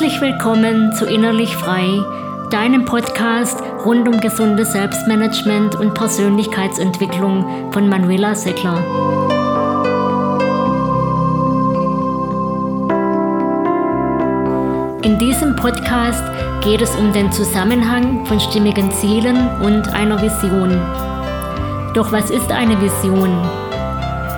[0.00, 2.02] Herzlich willkommen zu Innerlich Frei,
[2.48, 8.78] deinem Podcast rund um gesundes Selbstmanagement und Persönlichkeitsentwicklung von Manuela Seckler.
[15.02, 16.24] In diesem Podcast
[16.62, 20.80] geht es um den Zusammenhang von stimmigen Zielen und einer Vision.
[21.92, 23.38] Doch was ist eine Vision?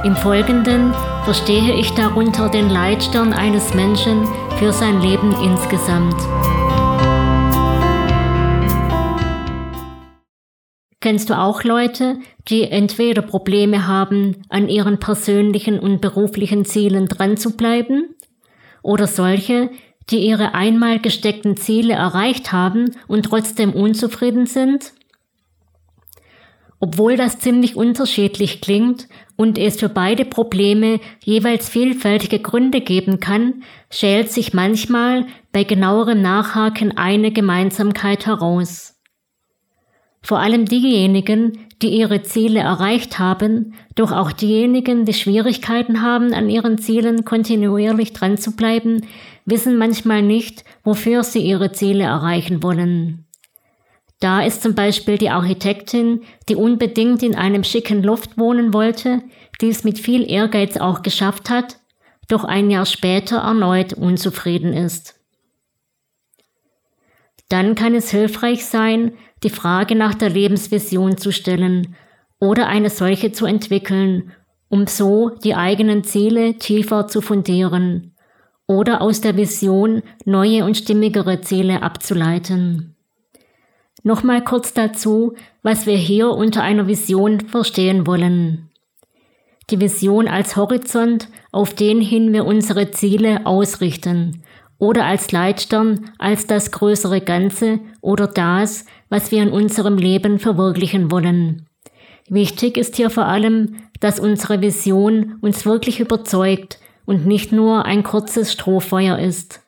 [0.02, 0.92] Im Folgenden
[1.25, 4.27] verstehe ich darunter den Leitstern eines Menschen
[4.59, 6.16] für sein Leben insgesamt.
[11.00, 17.36] Kennst du auch Leute, die entweder Probleme haben, an ihren persönlichen und beruflichen Zielen dran
[17.36, 18.14] zu bleiben,
[18.83, 19.70] oder solche,
[20.11, 24.92] die ihre einmal gesteckten Ziele erreicht haben und trotzdem unzufrieden sind?
[26.84, 33.62] Obwohl das ziemlich unterschiedlich klingt und es für beide Probleme jeweils vielfältige Gründe geben kann,
[33.88, 39.00] schält sich manchmal bei genauerem Nachhaken eine Gemeinsamkeit heraus.
[40.22, 46.50] Vor allem diejenigen, die ihre Ziele erreicht haben, doch auch diejenigen, die Schwierigkeiten haben, an
[46.50, 49.06] ihren Zielen kontinuierlich dran zu bleiben,
[49.44, 53.24] wissen manchmal nicht, wofür sie ihre Ziele erreichen wollen.
[54.23, 59.20] Da ist zum Beispiel die Architektin, die unbedingt in einem schicken Loft wohnen wollte,
[59.61, 61.81] dies mit viel Ehrgeiz auch geschafft hat,
[62.29, 65.19] doch ein Jahr später erneut unzufrieden ist.
[67.48, 71.97] Dann kann es hilfreich sein, die Frage nach der Lebensvision zu stellen
[72.39, 74.31] oder eine solche zu entwickeln,
[74.69, 78.14] um so die eigenen Ziele tiefer zu fundieren
[78.69, 82.95] oder aus der Vision neue und stimmigere Ziele abzuleiten.
[84.05, 88.69] Nochmal kurz dazu, was wir hier unter einer Vision verstehen wollen.
[89.70, 94.42] Die Vision als Horizont, auf den hin wir unsere Ziele ausrichten,
[94.78, 101.13] oder als Leitstern, als das größere Ganze oder das, was wir in unserem Leben verwirklichen
[101.13, 101.69] wollen.
[102.29, 108.02] Wichtig ist hier vor allem, dass unsere Vision uns wirklich überzeugt und nicht nur ein
[108.02, 109.63] kurzes Strohfeuer ist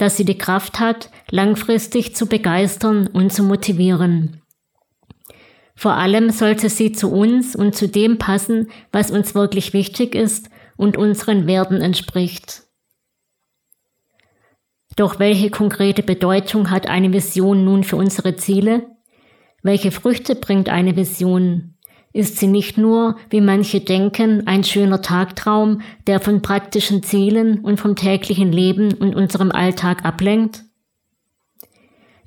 [0.00, 4.40] dass sie die Kraft hat, langfristig zu begeistern und zu motivieren.
[5.74, 10.48] Vor allem sollte sie zu uns und zu dem passen, was uns wirklich wichtig ist
[10.76, 12.62] und unseren Werten entspricht.
[14.96, 18.86] Doch welche konkrete Bedeutung hat eine Vision nun für unsere Ziele?
[19.62, 21.76] Welche Früchte bringt eine Vision?
[22.12, 27.78] Ist sie nicht nur, wie manche denken, ein schöner Tagtraum, der von praktischen Zielen und
[27.78, 30.64] vom täglichen Leben und unserem Alltag ablenkt?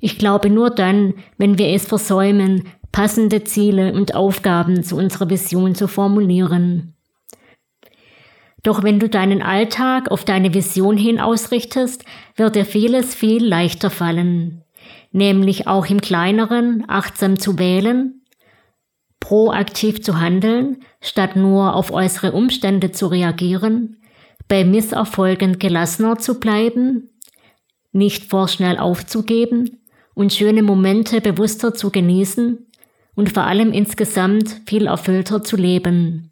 [0.00, 5.74] Ich glaube nur dann, wenn wir es versäumen, passende Ziele und Aufgaben zu unserer Vision
[5.74, 6.94] zu formulieren.
[8.62, 12.04] Doch wenn du deinen Alltag auf deine Vision hin ausrichtest,
[12.36, 14.62] wird dir vieles viel leichter fallen,
[15.12, 18.22] nämlich auch im kleineren achtsam zu wählen,
[19.24, 23.96] proaktiv zu handeln, statt nur auf äußere Umstände zu reagieren,
[24.48, 27.08] bei Misserfolgen gelassener zu bleiben,
[27.90, 29.80] nicht vorschnell aufzugeben
[30.12, 32.66] und schöne Momente bewusster zu genießen
[33.14, 36.30] und vor allem insgesamt viel erfüllter zu leben.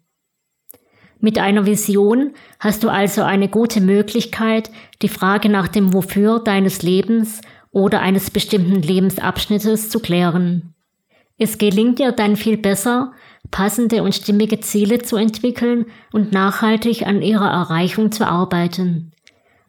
[1.19, 4.69] Mit einer Vision hast du also eine gute Möglichkeit,
[5.01, 10.72] die Frage nach dem Wofür deines Lebens oder eines bestimmten Lebensabschnittes zu klären.
[11.37, 13.11] Es gelingt dir dann viel besser,
[13.49, 19.11] passende und stimmige Ziele zu entwickeln und nachhaltig an ihrer Erreichung zu arbeiten.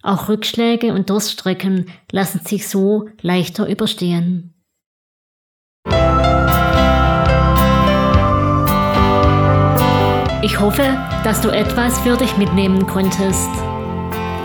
[0.02, 4.50] Auch Rückschläge und Durststrecken lassen sich so leichter überstehen.
[10.42, 13.48] Ich hoffe, dass du etwas für dich mitnehmen konntest.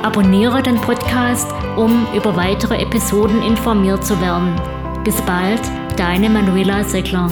[0.02, 4.79] Abonniere den Podcast, um über weitere Episoden informiert zu werden.
[5.04, 5.62] Bis bald,
[5.98, 7.30] deine Manuela Seckler.